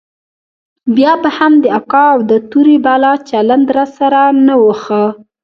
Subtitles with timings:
[0.95, 5.03] بيا به هم د اکا او د تورې بلا چلند راسره نه و ښه.